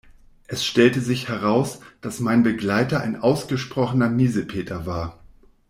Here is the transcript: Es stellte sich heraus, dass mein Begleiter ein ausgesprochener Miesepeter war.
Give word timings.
Es 0.47 0.65
stellte 0.65 0.99
sich 0.99 1.27
heraus, 1.27 1.79
dass 2.01 2.19
mein 2.19 2.41
Begleiter 2.41 3.01
ein 3.01 3.15
ausgesprochener 3.21 4.09
Miesepeter 4.09 4.87
war. 4.87 5.21